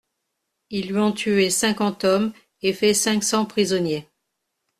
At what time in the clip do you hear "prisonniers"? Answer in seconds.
3.45-4.07